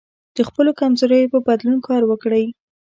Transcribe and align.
د 0.35 0.37
خپلو 0.47 0.71
کمزوریو 0.81 1.31
په 1.33 1.39
بدلون 1.47 1.77
کار 1.87 2.01
وکړئ. 2.07 2.45